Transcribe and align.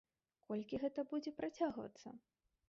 Колькі 0.47 0.79
гэта 0.83 1.05
будзе 1.11 1.35
працягвацца? 1.43 2.17